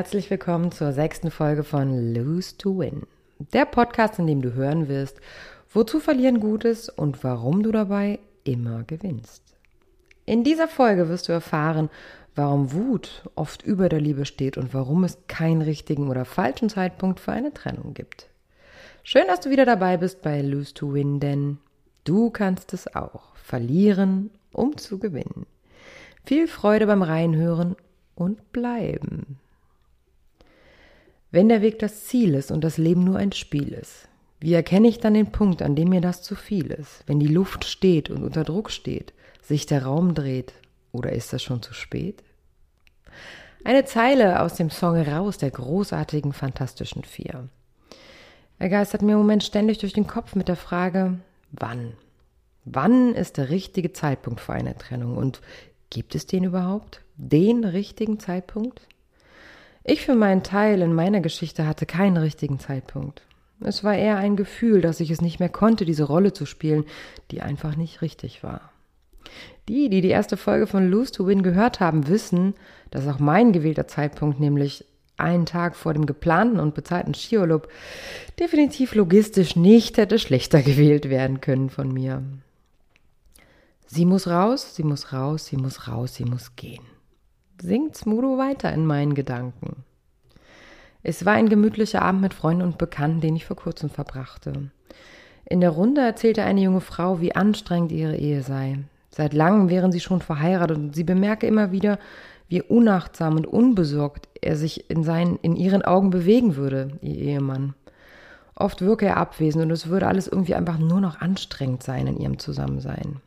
[0.00, 3.02] Herzlich willkommen zur sechsten Folge von Lose to Win.
[3.52, 5.20] Der Podcast, in dem du hören wirst,
[5.74, 9.42] wozu Verlieren gut ist und warum du dabei immer gewinnst.
[10.24, 11.90] In dieser Folge wirst du erfahren,
[12.34, 17.20] warum Wut oft über der Liebe steht und warum es keinen richtigen oder falschen Zeitpunkt
[17.20, 18.30] für eine Trennung gibt.
[19.02, 21.58] Schön, dass du wieder dabei bist bei Lose to Win, denn
[22.04, 23.36] du kannst es auch.
[23.36, 25.44] Verlieren, um zu gewinnen.
[26.24, 27.76] Viel Freude beim Reinhören
[28.14, 29.36] und bleiben.
[31.30, 34.08] Wenn der Weg das Ziel ist und das Leben nur ein Spiel ist,
[34.40, 37.04] wie erkenne ich dann den Punkt, an dem mir das zu viel ist?
[37.06, 39.12] Wenn die Luft steht und unter Druck steht,
[39.42, 40.54] sich der Raum dreht,
[40.92, 42.22] oder ist das schon zu spät?
[43.64, 47.48] Eine Zeile aus dem Song Raus der großartigen Fantastischen Vier.
[48.58, 51.18] Er geistert mir im Moment ständig durch den Kopf mit der Frage,
[51.52, 51.92] wann?
[52.64, 55.40] Wann ist der richtige Zeitpunkt für eine Trennung und
[55.90, 57.02] gibt es den überhaupt?
[57.20, 58.80] den richtigen Zeitpunkt?
[59.90, 63.22] Ich für meinen Teil in meiner Geschichte hatte keinen richtigen Zeitpunkt.
[63.58, 66.84] Es war eher ein Gefühl, dass ich es nicht mehr konnte, diese Rolle zu spielen,
[67.32, 68.70] die einfach nicht richtig war.
[69.68, 72.54] Die, die die erste Folge von Lose to Win gehört haben, wissen,
[72.92, 74.84] dass auch mein gewählter Zeitpunkt, nämlich
[75.16, 77.66] einen Tag vor dem geplanten und bezahlten Skiurlaub,
[78.38, 82.22] definitiv logistisch nicht hätte schlechter gewählt werden können von mir.
[83.88, 86.89] Sie muss raus, sie muss raus, sie muss raus, sie muss gehen
[87.62, 89.84] singt Smudo weiter in meinen Gedanken.
[91.02, 94.70] Es war ein gemütlicher Abend mit Freunden und Bekannten, den ich vor kurzem verbrachte.
[95.46, 98.78] In der Runde erzählte eine junge Frau, wie anstrengend ihre Ehe sei.
[99.10, 101.98] Seit langem wären sie schon verheiratet und sie bemerke immer wieder,
[102.48, 107.74] wie unachtsam und unbesorgt er sich in, seinen, in ihren Augen bewegen würde, ihr Ehemann.
[108.54, 112.18] Oft wirke er abwesend und es würde alles irgendwie einfach nur noch anstrengend sein in
[112.18, 113.20] ihrem Zusammensein.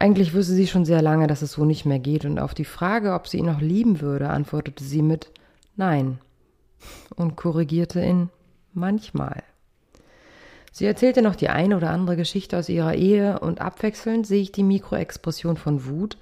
[0.00, 2.64] Eigentlich wüsste sie schon sehr lange, dass es so nicht mehr geht, und auf die
[2.64, 5.32] Frage, ob sie ihn noch lieben würde, antwortete sie mit
[5.74, 6.18] Nein
[7.16, 8.30] und korrigierte ihn
[8.72, 9.42] manchmal.
[10.70, 14.52] Sie erzählte noch die eine oder andere Geschichte aus ihrer Ehe und abwechselnd sehe ich
[14.52, 16.16] die Mikroexpression von Wut,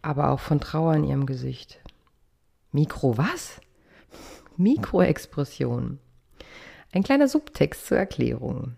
[0.00, 1.78] aber auch von Trauer in ihrem Gesicht.
[2.72, 3.60] Mikro was?
[4.56, 5.98] Mikroexpression.
[6.92, 8.76] Ein kleiner Subtext zur Erklärung.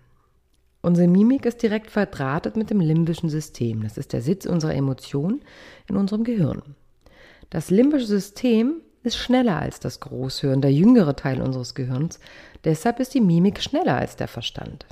[0.84, 3.84] Unsere Mimik ist direkt verdrahtet mit dem limbischen System.
[3.84, 5.40] Das ist der Sitz unserer Emotionen
[5.88, 6.74] in unserem Gehirn.
[7.50, 12.18] Das limbische System ist schneller als das Großhirn, der jüngere Teil unseres Gehirns.
[12.64, 14.86] Deshalb ist die Mimik schneller als der Verstand.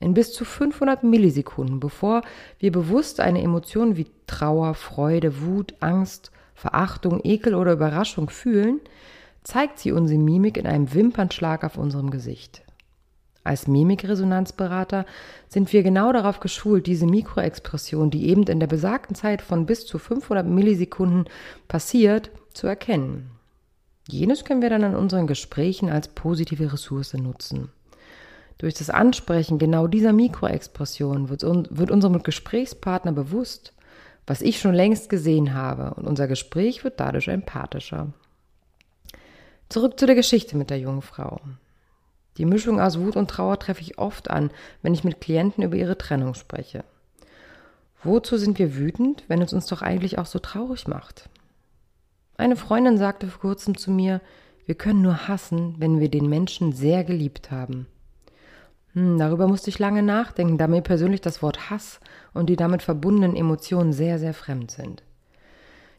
[0.00, 2.20] In bis zu 500 Millisekunden, bevor
[2.58, 8.80] wir bewusst eine Emotion wie Trauer, Freude, Wut, Angst, Verachtung, Ekel oder Überraschung fühlen,
[9.44, 12.65] zeigt sie unsere Mimik in einem Wimpernschlag auf unserem Gesicht.
[13.46, 15.06] Als Mimikresonanzberater
[15.48, 19.86] sind wir genau darauf geschult, diese Mikroexpression, die eben in der besagten Zeit von bis
[19.86, 21.24] zu 500 Millisekunden
[21.68, 23.30] passiert, zu erkennen.
[24.08, 27.70] Jenes können wir dann in unseren Gesprächen als positive Ressource nutzen.
[28.58, 33.74] Durch das Ansprechen genau dieser Mikroexpression wird, wird unserem Gesprächspartner bewusst,
[34.26, 38.12] was ich schon längst gesehen habe, und unser Gespräch wird dadurch empathischer.
[39.68, 41.40] Zurück zu der Geschichte mit der jungen Frau.
[42.38, 44.50] Die Mischung aus Wut und Trauer treffe ich oft an,
[44.82, 46.84] wenn ich mit Klienten über ihre Trennung spreche.
[48.02, 51.28] Wozu sind wir wütend, wenn es uns doch eigentlich auch so traurig macht?
[52.36, 54.20] Eine Freundin sagte vor kurzem zu mir,
[54.66, 57.86] wir können nur hassen, wenn wir den Menschen sehr geliebt haben.
[58.92, 62.00] Hm, darüber musste ich lange nachdenken, da mir persönlich das Wort Hass
[62.34, 65.02] und die damit verbundenen Emotionen sehr, sehr fremd sind.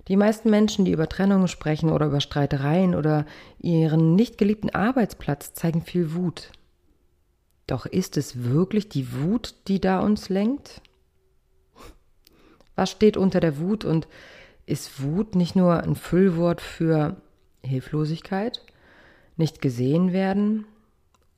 [0.08, 3.26] Die meisten Menschen, die über Trennungen sprechen oder über Streitereien oder
[3.60, 6.52] ihren nicht geliebten Arbeitsplatz, zeigen viel Wut.
[7.68, 10.82] Doch ist es wirklich die Wut, die da uns lenkt?
[12.76, 14.08] Was steht unter der Wut und
[14.66, 17.18] ist Wut nicht nur ein Füllwort für
[17.64, 18.62] Hilflosigkeit,
[19.36, 20.66] nicht gesehen werden,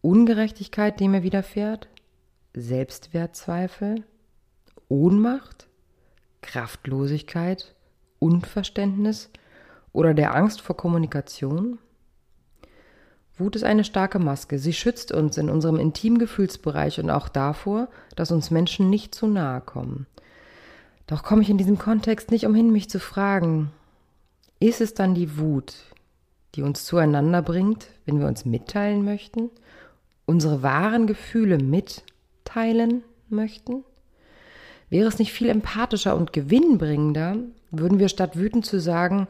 [0.02, 1.88] Ungerechtigkeit, die mir widerfährt,
[2.54, 4.04] Selbstwertzweifel,
[4.88, 5.68] Ohnmacht,
[6.42, 7.76] Kraftlosigkeit,
[8.20, 9.30] Unverständnis
[9.92, 11.80] oder der Angst vor Kommunikation?
[13.40, 14.60] Wut ist eine starke Maske.
[14.60, 19.28] Sie schützt uns in unserem intimen Gefühlsbereich und auch davor, dass uns Menschen nicht zu
[19.28, 20.08] nahe kommen.
[21.08, 23.72] Doch komme ich in diesem Kontext nicht umhin, mich zu fragen,
[24.60, 25.74] ist es dann die Wut,
[26.56, 29.50] die uns zueinander bringt, wenn wir uns mitteilen möchten,
[30.26, 33.86] unsere wahren Gefühle mitteilen möchten?
[34.90, 37.38] Wäre es nicht viel empathischer und gewinnbringender,
[37.72, 39.28] würden wir statt wütend zu sagen,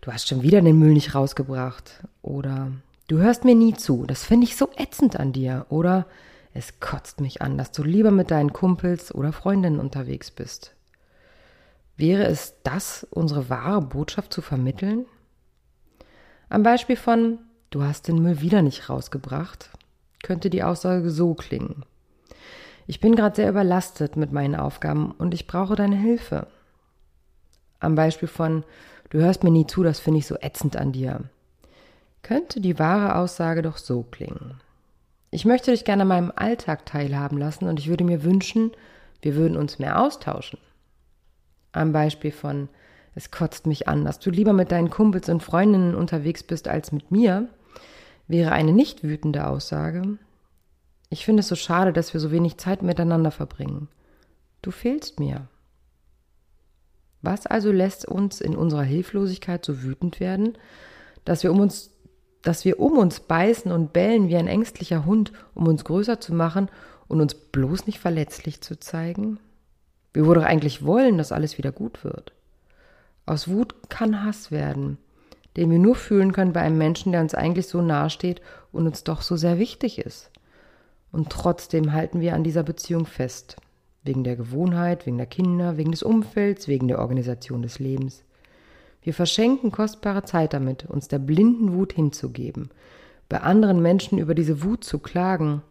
[0.00, 2.72] du hast schon wieder den Müll nicht rausgebracht oder
[3.08, 6.06] du hörst mir nie zu, das finde ich so ätzend an dir oder
[6.52, 10.74] es kotzt mich an, dass du lieber mit deinen Kumpels oder Freundinnen unterwegs bist.
[11.96, 15.06] Wäre es das, unsere wahre Botschaft zu vermitteln?
[16.48, 17.38] Am Beispiel von
[17.70, 19.70] Du hast den Müll wieder nicht rausgebracht,
[20.22, 21.84] könnte die Aussage so klingen.
[22.86, 26.46] Ich bin gerade sehr überlastet mit meinen Aufgaben und ich brauche deine Hilfe.
[27.84, 28.64] Am Beispiel von
[29.10, 31.20] Du hörst mir nie zu, das finde ich so ätzend an dir,
[32.22, 34.60] könnte die wahre Aussage doch so klingen.
[35.30, 38.72] Ich möchte dich gerne an meinem Alltag teilhaben lassen und ich würde mir wünschen,
[39.22, 40.58] wir würden uns mehr austauschen.
[41.72, 42.68] Am Beispiel von
[43.14, 46.90] Es kotzt mich an, dass du lieber mit deinen Kumpels und Freundinnen unterwegs bist als
[46.90, 47.48] mit mir,
[48.26, 50.18] wäre eine nicht wütende Aussage.
[51.10, 53.88] Ich finde es so schade, dass wir so wenig Zeit miteinander verbringen.
[54.62, 55.46] Du fehlst mir.
[57.24, 60.58] Was also lässt uns in unserer Hilflosigkeit so wütend werden,
[61.24, 61.90] dass wir um uns
[62.42, 66.34] dass wir um uns beißen und bellen wie ein ängstlicher Hund, um uns größer zu
[66.34, 66.68] machen
[67.08, 69.40] und uns bloß nicht verletzlich zu zeigen?
[70.12, 72.34] Wir wohl doch eigentlich wollen, dass alles wieder gut wird.
[73.24, 74.98] Aus Wut kann Hass werden,
[75.56, 78.42] den wir nur fühlen können bei einem Menschen, der uns eigentlich so nahe steht
[78.72, 80.30] und uns doch so sehr wichtig ist.
[81.10, 83.56] Und trotzdem halten wir an dieser Beziehung fest.
[84.04, 88.22] Wegen der Gewohnheit, wegen der Kinder, wegen des Umfelds, wegen der Organisation des Lebens.
[89.02, 92.70] Wir verschenken kostbare Zeit damit, uns der blinden Wut hinzugeben,
[93.28, 95.62] bei anderen Menschen über diese Wut zu klagen,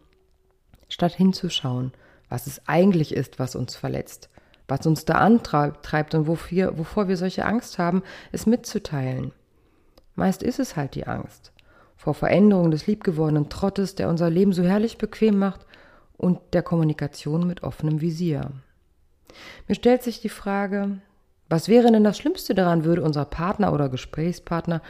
[0.88, 1.92] statt hinzuschauen,
[2.28, 4.28] was es eigentlich ist, was uns verletzt,
[4.68, 8.02] was uns da antreibt und wofür, wovor wir solche Angst haben,
[8.32, 9.32] es mitzuteilen.
[10.14, 11.54] Meist ist es halt die Angst
[12.04, 15.64] vor Veränderung des liebgewordenen Trottes, der unser Leben so herrlich bequem macht,
[16.16, 18.52] und der Kommunikation mit offenem Visier.
[19.68, 20.98] Mir stellt sich die Frage,
[21.48, 24.80] was wäre denn das Schlimmste daran, würde unser Partner oder Gesprächspartner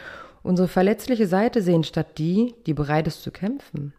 [0.42, 3.94] unsere verletzliche Seite sehen, statt die, die bereit ist zu kämpfen?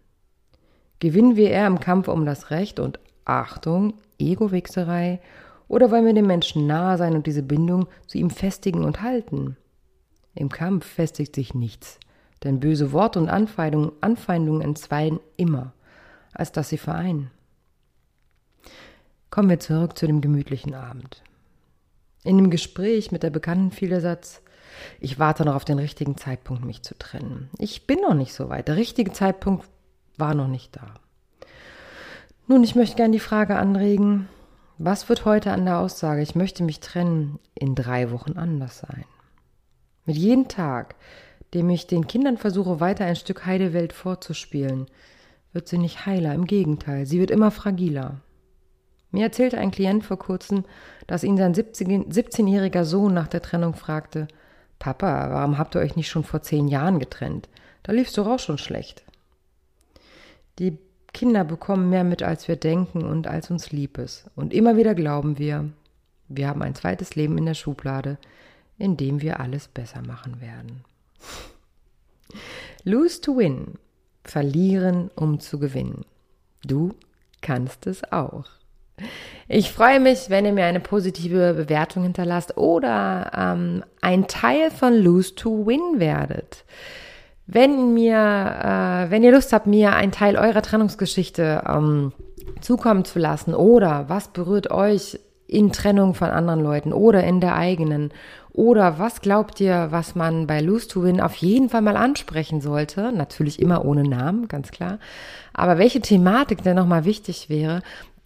[1.00, 5.19] Gewinnen wir eher im Kampf um das Recht und Achtung, Ego-Wichserei,
[5.68, 9.57] oder wollen wir dem Menschen nahe sein und diese Bindung zu ihm festigen und halten?
[10.36, 12.00] Im Kampf festigt sich nichts,
[12.44, 15.74] denn böse Worte und Anfeindungen, Anfeindungen entzweien immer,
[16.36, 17.32] als dass sie vereinen.
[19.32, 21.24] Kommen wir zurück zu dem gemütlichen Abend.
[22.24, 24.42] In dem Gespräch mit der Bekannten fiel der Satz,
[25.00, 27.50] ich warte noch auf den richtigen Zeitpunkt, mich zu trennen.
[27.58, 28.68] Ich bin noch nicht so weit.
[28.68, 29.66] Der richtige Zeitpunkt
[30.18, 30.94] war noch nicht da.
[32.48, 34.28] Nun, ich möchte gerne die Frage anregen,
[34.78, 39.06] was wird heute an der Aussage, ich möchte mich trennen, in drei Wochen anders sein?
[40.06, 40.96] Mit jedem Tag,
[41.54, 44.88] dem ich den Kindern versuche, weiter ein Stück Heidewelt vorzuspielen,
[45.56, 48.22] wird sie nicht heiler, im Gegenteil, sie wird immer fragiler.
[49.12, 50.66] Mir erzählte ein Klient vor kurzem,
[51.07, 54.28] dass ihn sein 17-jähriger Sohn nach der Trennung fragte,
[54.78, 57.48] Papa, warum habt ihr euch nicht schon vor zehn Jahren getrennt?
[57.84, 59.06] Da liefst du auch schon schlecht.
[60.60, 60.78] Die
[61.13, 64.30] Kinder bekommen mehr mit, als wir denken und als uns lieb ist.
[64.36, 65.69] Und immer wieder glauben wir,
[66.28, 68.18] wir haben ein zweites Leben in der Schublade,
[68.78, 70.84] in dem wir alles besser machen werden.
[72.84, 73.78] Lose to win.
[74.25, 76.06] Verlieren, um zu gewinnen.
[76.66, 76.94] Du
[77.42, 78.45] kannst es auch.
[79.48, 84.95] Ich freue mich, wenn ihr mir eine positive Bewertung hinterlasst oder ähm, ein Teil von
[84.95, 86.63] Lose to Win werdet.
[87.45, 92.11] Wenn mir, äh, wenn ihr Lust habt, mir einen Teil eurer Trennungsgeschichte ähm,
[92.61, 97.56] zukommen zu lassen oder was berührt euch in Trennung von anderen Leuten oder in der
[97.56, 98.11] eigenen
[98.56, 102.62] oder was glaubt ihr, was man bei Lose to Win auf jeden Fall mal ansprechen
[102.62, 103.12] sollte?
[103.12, 105.00] Natürlich immer ohne Namen, ganz klar.
[105.54, 107.81] Aber welche Thematik denn nochmal wichtig wäre,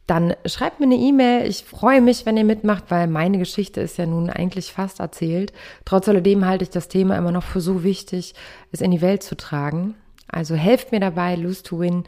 [0.06, 1.48] dann schreibt mir eine E-Mail.
[1.48, 5.52] Ich freue mich, wenn ihr mitmacht, weil meine Geschichte ist ja nun eigentlich fast erzählt.
[5.86, 8.34] Trotz alledem halte ich das Thema immer noch für so wichtig,
[8.72, 9.96] es in die Welt zu tragen.
[10.28, 12.04] Also helft mir dabei, Lose to Win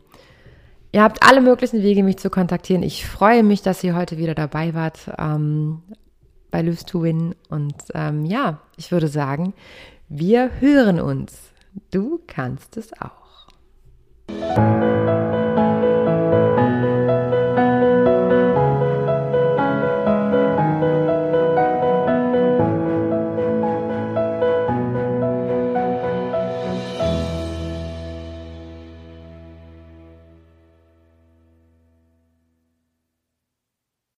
[0.92, 2.82] Ihr habt alle möglichen Wege, mich zu kontaktieren.
[2.82, 5.80] Ich freue mich, dass ihr heute wieder dabei wart ähm,
[6.50, 7.34] bei Lose to Win.
[7.48, 9.54] Und ähm, ja, ich würde sagen,
[10.08, 11.49] wir hören uns.
[11.90, 13.48] Du kannst es auch.